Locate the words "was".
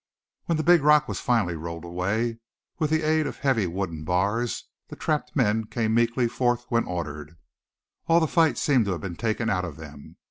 1.07-1.19